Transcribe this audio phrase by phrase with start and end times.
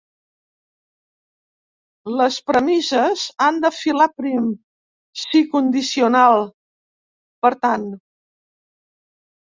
[2.21, 4.47] Les premisses han de filar prim;
[5.25, 6.47] si condicional,
[7.45, 7.87] per tant.